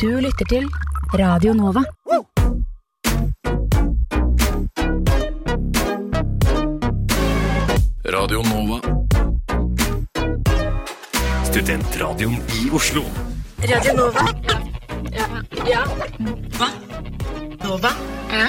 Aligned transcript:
Du 0.00 0.20
lytter 0.20 0.46
til 0.48 0.64
Radio 1.18 1.52
Nova. 1.52 1.82
Radio 8.04 8.40
Nova. 8.48 8.78
Studentradioen 11.50 12.32
i 12.32 12.70
Oslo. 12.72 13.04
Radio 13.60 13.92
Nova. 13.98 14.24
Ja. 15.68 15.84
Hva? 16.56 16.72
Nova? 17.66 17.92
Ja. 18.32 18.48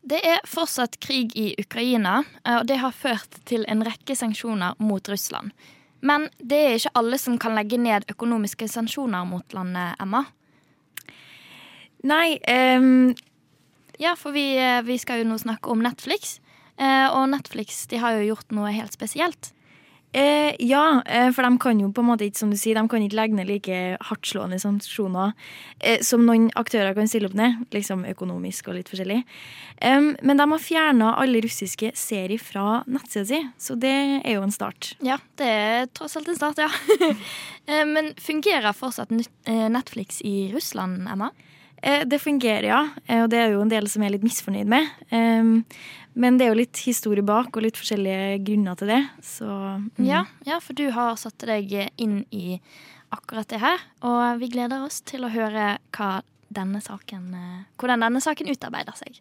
Det 0.00 0.24
er 0.24 0.40
fortsatt 0.48 0.96
krig 1.04 1.36
i 1.36 1.50
Ukraina, 1.60 2.22
eh, 2.46 2.62
og 2.62 2.66
det 2.72 2.80
har 2.80 2.96
ført 2.96 3.42
til 3.44 3.68
en 3.68 3.84
rekke 3.84 4.16
sanksjoner 4.16 4.80
mot 4.80 5.08
Russland. 5.08 5.52
Men 6.04 6.28
det 6.38 6.60
er 6.60 6.74
ikke 6.78 6.94
alle 7.00 7.18
som 7.20 7.38
kan 7.40 7.56
legge 7.56 7.78
ned 7.80 8.04
økonomiske 8.12 8.68
sanksjoner 8.68 9.24
mot 9.28 9.56
landet, 9.56 9.96
Emma. 10.02 10.24
Nei, 12.04 12.36
um... 12.76 13.14
Ja, 14.02 14.16
for 14.18 14.34
vi, 14.34 14.56
eh, 14.58 14.82
vi 14.82 14.96
skal 14.98 15.20
jo 15.22 15.28
nå 15.28 15.36
snakke 15.38 15.70
om 15.70 15.78
Netflix. 15.84 16.40
Eh, 16.76 17.06
Og 17.14 17.28
Netflix 17.30 17.84
de 17.86 18.00
har 18.02 18.16
jo 18.18 18.32
gjort 18.32 18.50
noe 18.52 18.72
helt 18.74 18.92
spesielt. 18.92 19.52
Eh, 20.14 20.54
ja, 20.62 21.02
eh, 21.06 21.28
for 21.34 21.46
de 21.46 21.58
kan 21.60 21.80
jo 21.82 21.90
på 21.94 22.02
en 22.04 22.08
måte 22.08 22.26
ikke, 22.26 22.40
som 22.40 22.52
du 22.52 22.56
sier, 22.60 22.78
de 22.78 22.90
kan 22.90 23.02
ikke 23.04 23.18
legge 23.18 23.38
ned 23.38 23.50
like 23.50 23.78
hardtslående 24.08 24.58
sanksjoner 24.62 25.34
eh, 25.80 26.00
som 26.06 26.24
noen 26.26 26.48
aktører 26.58 26.94
kan 26.96 27.10
stille 27.10 27.28
opp 27.30 27.36
ned, 27.38 27.66
liksom 27.74 28.06
økonomisk 28.14 28.70
og 28.70 28.78
litt 28.78 28.92
forskjellig. 28.92 29.20
Um, 29.82 30.12
men 30.22 30.38
de 30.38 30.46
har 30.54 30.62
fjerna 30.62 31.14
alle 31.20 31.42
russiske 31.44 31.90
serier 31.98 32.40
fra 32.40 32.82
nettsida 32.86 33.26
si, 33.28 33.40
så 33.58 33.76
det 33.80 33.94
er 34.22 34.36
jo 34.36 34.44
en 34.46 34.54
start. 34.54 34.94
Ja, 35.04 35.18
det 35.40 35.50
er 35.50 35.90
tross 35.92 36.16
alt 36.20 36.30
en 36.30 36.40
start, 36.40 36.62
ja. 36.62 36.70
Eh, 37.64 37.80
Men 37.88 38.10
fungerer 38.20 38.74
fortsatt 38.76 39.08
eh, 39.48 39.68
Netflix 39.72 40.18
i 40.20 40.50
Russland, 40.52 41.06
Emma? 41.08 41.30
Eh, 41.84 42.06
det 42.08 42.22
fungerer, 42.22 42.70
ja, 42.70 42.80
eh, 43.04 43.20
og 43.24 43.28
det 43.32 43.42
er 43.42 43.52
jo 43.52 43.60
en 43.60 43.72
del 43.72 43.90
som 43.92 44.02
jeg 44.02 44.08
er 44.08 44.16
litt 44.16 44.24
misfornøyd 44.24 44.70
med. 44.72 45.64
Men 46.14 46.36
det 46.38 46.46
er 46.46 46.52
jo 46.52 46.60
litt 46.60 46.80
historie 46.86 47.24
bak 47.26 47.56
og 47.56 47.64
litt 47.64 47.78
forskjellige 47.78 48.38
grunner 48.46 48.78
til 48.78 48.92
det, 48.92 49.00
så 49.26 49.48
mm. 49.82 50.04
Ja, 50.06 50.22
ja, 50.46 50.60
for 50.62 50.78
du 50.78 50.86
har 50.94 51.18
satt 51.18 51.42
deg 51.42 51.72
inn 51.98 52.20
i 52.30 52.60
akkurat 53.14 53.50
det 53.50 53.60
her. 53.62 53.82
Og 54.06 54.38
vi 54.42 54.52
gleder 54.54 54.86
oss 54.86 55.00
til 55.06 55.26
å 55.26 55.32
høre 55.34 55.74
hva 55.96 56.12
denne 56.54 56.80
saken, 56.84 57.26
eh, 57.34 57.64
hvordan 57.80 58.06
denne 58.06 58.22
saken 58.22 58.50
utarbeider 58.52 58.96
seg. 58.98 59.18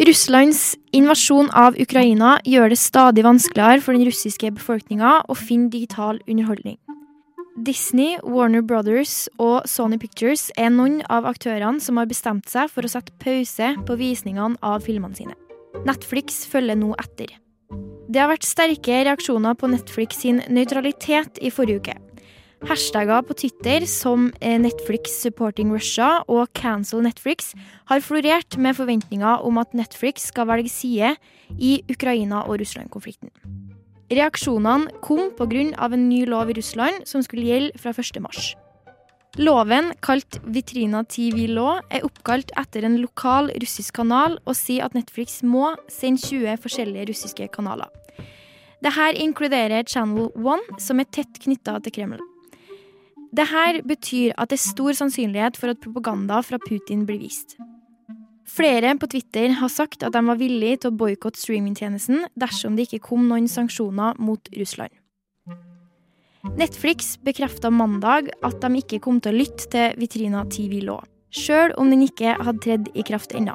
Russlands 0.00 0.62
invasjon 0.96 1.50
av 1.52 1.76
Ukraina 1.80 2.38
gjør 2.48 2.72
det 2.72 2.80
stadig 2.80 3.24
vanskeligere 3.26 3.82
for 3.84 3.96
den 3.96 4.06
russiske 4.08 4.52
befolkninga 4.56 5.18
å 5.28 5.36
finne 5.36 5.72
digital 5.72 6.22
underholdning. 6.26 6.78
Disney, 7.60 8.16
Warner 8.24 8.62
Brothers 8.64 9.28
og 9.36 9.66
Sony 9.68 9.98
Pictures 10.00 10.48
er 10.56 10.70
noen 10.72 11.00
av 11.12 11.26
aktørene 11.28 11.82
som 11.84 11.98
har 12.00 12.08
bestemt 12.08 12.48
seg 12.48 12.70
for 12.72 12.86
å 12.86 12.90
sette 12.90 13.12
pause 13.20 13.74
på 13.86 13.96
visningene 14.00 14.56
av 14.64 14.86
filmene 14.86 15.18
sine. 15.18 15.36
Netflix 15.84 16.46
følger 16.48 16.78
nå 16.80 16.94
etter. 17.02 17.34
Det 18.10 18.22
har 18.22 18.30
vært 18.32 18.48
sterke 18.48 19.02
reaksjoner 19.06 19.58
på 19.60 19.68
Netflix 19.70 20.22
sin 20.24 20.40
nøytralitet 20.48 21.42
i 21.44 21.52
forrige 21.52 21.82
uke. 21.82 21.98
Hashtagger 22.68 23.22
på 23.24 23.36
Twitter 23.40 23.84
som 23.88 24.28
eh, 24.40 24.58
Netflix 24.60 25.14
supporting 25.22 25.70
Russia 25.72 26.18
og 26.28 26.50
cancel 26.56 27.04
Netflix 27.04 27.54
har 27.88 28.02
florert 28.04 28.56
med 28.60 28.76
forventninger 28.76 29.46
om 29.46 29.60
at 29.60 29.76
Netflix 29.76 30.28
skal 30.32 30.48
velge 30.50 30.72
side 30.72 31.14
i 31.56 31.78
Ukraina- 31.92 32.44
og 32.46 32.60
Russland-konflikten. 32.60 33.32
Reaksjonene 34.10 34.90
kom 35.06 35.30
pga. 35.38 35.60
en 35.94 36.08
ny 36.08 36.24
lov 36.26 36.50
i 36.50 36.54
Russland 36.54 37.06
som 37.06 37.22
skulle 37.22 37.46
gjelde 37.46 37.78
fra 37.78 37.90
1. 37.90 38.20
mars. 38.20 38.56
Loven, 39.38 39.92
kalt 40.02 40.40
Vitrina 40.44 41.04
TV 41.04 41.46
Law, 41.46 41.78
er 41.90 42.02
oppkalt 42.02 42.50
etter 42.58 42.84
en 42.84 42.98
lokal 42.98 43.52
russisk 43.62 43.94
kanal 43.94 44.40
og 44.44 44.56
sier 44.56 44.84
at 44.84 44.94
Netflix 44.94 45.44
må 45.44 45.76
sende 45.88 46.18
20 46.18 46.58
forskjellige 46.58 47.06
russiske 47.12 47.48
kanaler. 47.54 47.86
Dette 48.82 49.12
inkluderer 49.14 49.86
Channel 49.86 50.32
One, 50.34 50.80
som 50.80 50.98
er 50.98 51.06
tett 51.06 51.38
knytta 51.38 51.78
til 51.78 51.94
Kreml. 51.94 52.20
Dette 53.30 53.84
betyr 53.86 54.34
at 54.36 54.50
det 54.50 54.58
er 54.58 54.66
stor 54.72 54.90
sannsynlighet 54.90 55.56
for 55.56 55.70
at 55.70 55.78
propaganda 55.78 56.42
fra 56.42 56.58
Putin 56.58 57.06
blir 57.06 57.22
vist. 57.22 57.54
Flere 58.50 58.96
på 58.98 59.06
Twitter 59.10 59.52
har 59.60 59.70
sagt 59.70 60.02
at 60.02 60.14
de 60.16 60.22
var 60.26 60.38
villige 60.40 60.82
til 60.82 60.90
å 60.90 60.98
boikotte 61.02 61.38
streamingtjenesten 61.38 62.24
dersom 62.40 62.74
det 62.76 62.88
ikke 62.88 63.04
kom 63.10 63.28
noen 63.30 63.46
sanksjoner 63.50 64.18
mot 64.18 64.50
Russland. 64.56 64.90
Netflix 66.56 67.14
bekrefta 67.22 67.70
mandag 67.70 68.30
at 68.42 68.58
de 68.62 68.80
ikke 68.80 69.02
kom 69.04 69.20
til 69.22 69.34
å 69.34 69.40
lytte 69.42 69.68
til 69.70 69.96
Vitrina 70.00 70.46
TV 70.50 70.80
Law, 70.82 71.02
sjøl 71.30 71.74
om 71.78 71.92
den 71.92 72.06
ikke 72.08 72.34
hadde 72.40 72.64
tredd 72.64 72.90
i 72.96 73.04
kraft 73.06 73.36
ennå. 73.36 73.54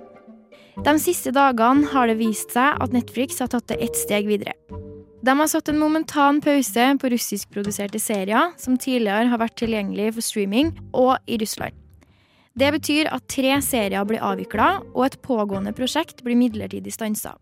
De 0.85 0.94
siste 1.00 1.31
dagene 1.35 1.88
har 1.91 2.11
det 2.11 2.19
vist 2.19 2.55
seg 2.55 2.79
at 2.84 2.95
Netflix 2.95 3.39
har 3.44 3.51
tatt 3.51 3.67
det 3.72 3.79
ett 3.84 3.97
steg 4.00 4.29
videre. 4.29 4.53
De 5.25 5.34
har 5.34 5.50
satt 5.50 5.72
en 5.72 5.81
momentan 5.81 6.41
pause 6.44 6.91
på 7.01 7.09
russiskproduserte 7.09 8.00
serier 8.00 8.53
som 8.61 8.78
tidligere 8.78 9.31
har 9.31 9.41
vært 9.41 9.57
tilgjengelig 9.63 10.13
for 10.17 10.28
streaming, 10.28 10.75
og 10.94 11.17
i 11.25 11.39
Russland. 11.41 11.84
Det 12.55 12.69
betyr 12.71 13.09
at 13.11 13.25
tre 13.27 13.57
serier 13.59 14.05
blir 14.07 14.21
avvikla, 14.23 14.79
og 14.95 15.01
et 15.09 15.17
pågående 15.25 15.73
prosjekt 15.75 16.21
blir 16.23 16.38
midlertidig 16.39 16.93
stansa. 16.95 17.33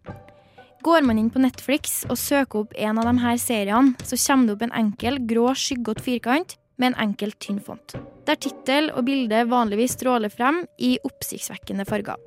Går 0.83 1.05
man 1.05 1.19
inn 1.21 1.29
på 1.31 1.41
Netflix 1.43 2.01
og 2.09 2.17
søker 2.17 2.63
opp 2.63 2.73
en 2.75 2.97
av 2.97 3.05
de 3.07 3.13
her 3.21 3.37
seriene, 3.37 3.93
så 4.01 4.17
kommer 4.17 4.49
det 4.49 4.55
opp 4.55 4.65
en 4.65 4.75
enkel, 4.81 5.19
grå, 5.29 5.51
skyggete 5.53 6.03
firkant 6.03 6.57
med 6.81 6.91
en 6.91 6.99
enkel, 7.05 7.31
tynn 7.37 7.61
font, 7.61 7.93
der 8.25 8.41
tittel 8.41 8.89
og 8.91 9.05
bilde 9.05 9.45
vanligvis 9.51 9.93
stråler 9.99 10.33
frem 10.33 10.63
i 10.81 10.95
oppsiktsvekkende 11.05 11.85
farger. 11.87 12.17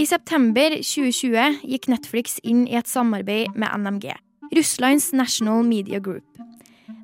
I 0.00 0.08
september 0.08 0.72
2020 0.80 1.60
gikk 1.68 1.90
Netflix 1.92 2.38
inn 2.40 2.64
i 2.64 2.78
et 2.80 2.88
samarbeid 2.88 3.52
med 3.52 3.68
NMG, 3.68 4.14
Russlands 4.56 5.12
National 5.12 5.60
Media 5.68 6.00
Group. 6.00 6.24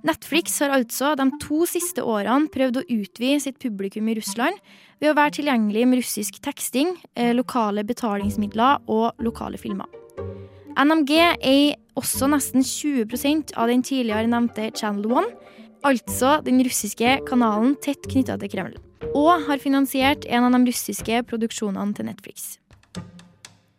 Netflix 0.07 0.59
har 0.63 0.73
altså 0.75 1.15
de 1.19 1.27
to 1.43 1.65
siste 1.69 2.05
årene 2.05 2.51
prøvd 2.53 2.81
å 2.81 2.87
utvide 2.87 3.41
sitt 3.43 3.59
publikum 3.63 4.09
i 4.09 4.17
Russland 4.19 4.57
ved 5.03 5.13
å 5.13 5.17
være 5.19 5.39
tilgjengelig 5.39 5.85
med 5.89 6.01
russisk 6.03 6.41
teksting, 6.45 6.95
eh, 7.15 7.35
lokale 7.35 7.85
betalingsmidler 7.87 8.85
og 8.89 9.19
lokale 9.19 9.59
filmer. 9.59 9.87
NMG 10.79 11.13
eier 11.43 11.77
også 11.99 12.29
nesten 12.31 12.63
20% 12.63 13.55
av 13.57 13.69
den 13.69 13.83
tidligere 13.83 14.31
nevnte 14.31 14.71
Channel 14.77 15.11
One, 15.11 15.33
altså 15.83 16.39
den 16.45 16.63
russiske 16.63 17.19
kanalen 17.27 17.75
tett 17.83 18.07
knytta 18.07 18.39
til 18.39 18.53
Kreml, 18.53 18.77
og 19.15 19.47
har 19.49 19.59
finansiert 19.59 20.27
en 20.29 20.47
av 20.47 20.55
de 20.55 20.71
russiske 20.71 21.23
produksjonene 21.27 21.95
til 21.99 22.07
Netflix. 22.07 22.59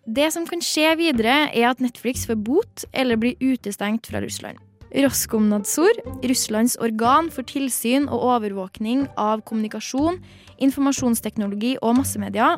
Det 0.10 0.32
som 0.34 0.46
kan 0.50 0.62
skje 0.64 0.96
videre, 0.98 1.50
er 1.54 1.70
at 1.70 1.82
Netflix 1.84 2.26
får 2.26 2.40
bot 2.42 2.86
eller 2.92 3.20
blir 3.20 3.38
utestengt 3.40 4.10
fra 4.10 4.24
Russland. 4.24 4.58
Roskomnadzor, 4.96 6.02
Russlands 6.26 6.78
organ 6.82 7.30
for 7.34 7.46
tilsyn 7.46 8.08
og 8.10 8.26
overvåkning 8.34 9.06
av 9.22 9.44
kommunikasjon, 9.46 10.18
informasjonsteknologi 10.66 11.76
og 11.84 12.00
massemedia, 12.02 12.56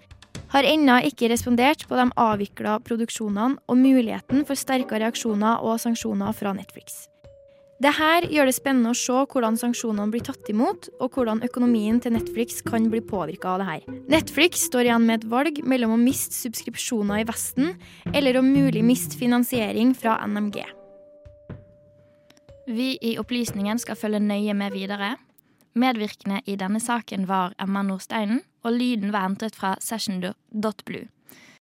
har 0.51 0.67
ennå 0.67 0.97
ikke 1.07 1.29
respondert 1.31 1.85
på 1.87 1.99
de 1.99 2.09
avvikla 2.19 2.79
produksjonene 2.87 3.59
og 3.67 3.79
muligheten 3.79 4.43
for 4.47 4.59
sterke 4.59 4.99
reaksjoner 4.99 5.63
og 5.63 5.79
sanksjoner 5.83 6.35
fra 6.35 6.55
Netflix. 6.55 7.05
Dette 7.81 8.27
gjør 8.29 8.45
det 8.45 8.53
spennende 8.53 8.91
å 8.93 8.97
se 8.97 9.23
hvordan 9.31 9.55
sanksjonene 9.57 10.11
blir 10.13 10.21
tatt 10.27 10.49
imot, 10.53 10.91
og 11.01 11.15
hvordan 11.15 11.41
økonomien 11.47 11.97
til 12.03 12.13
Netflix 12.13 12.61
kan 12.61 12.85
bli 12.93 13.01
påvirka 13.01 13.55
av 13.55 13.63
dette. 13.63 13.95
Netflix 14.11 14.67
står 14.69 14.85
igjen 14.85 15.07
med 15.07 15.23
et 15.23 15.31
valg 15.31 15.63
mellom 15.65 15.95
å 15.95 16.03
miste 16.03 16.37
subskripsjoner 16.37 17.23
i 17.23 17.25
Vesten, 17.31 17.73
eller 18.13 18.37
om 18.37 18.53
mulig 18.53 18.85
miste 18.85 19.17
finansiering 19.17 19.95
fra 19.97 20.19
NMG. 20.27 20.61
Vi 22.71 22.95
i 23.03 23.17
Opplysningen 23.19 23.79
skal 23.81 23.97
følge 23.99 24.21
nøye 24.23 24.53
med 24.55 24.71
videre. 24.71 25.17
Medvirkende 25.75 26.39
i 26.47 26.55
denne 26.55 26.79
saken 26.79 27.25
var 27.27 27.51
Emma 27.59 27.81
Nordsteinen, 27.83 28.41
og 28.63 28.77
lyden 28.77 29.11
var 29.11 29.25
hentet 29.25 29.57
fra 29.59 29.73
session.blue. 29.83 31.07